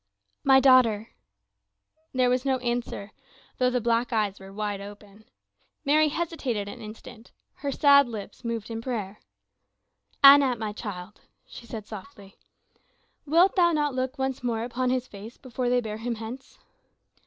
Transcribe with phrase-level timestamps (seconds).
[0.43, 1.09] "My daughter."
[2.11, 3.11] There was no answer,
[3.59, 5.25] though the black eyes were wide open.
[5.85, 9.19] Mary hesitated an instant, her sad lips moved in prayer.
[10.23, 12.35] "Anat, my child," she said, softly.
[13.27, 16.57] "Wilt thou not look once more upon his face before they bear him hence.